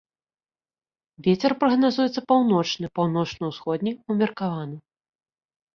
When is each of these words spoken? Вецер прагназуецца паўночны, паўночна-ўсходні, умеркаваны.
Вецер 1.27 1.51
прагназуецца 1.61 2.25
паўночны, 2.33 2.85
паўночна-ўсходні, 3.01 3.91
умеркаваны. 4.17 4.77